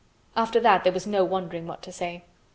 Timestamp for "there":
0.83-0.91